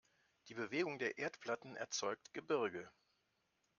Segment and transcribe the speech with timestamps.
[0.47, 2.89] Die Bewegung der Erdplatten erzeugt Gebirge.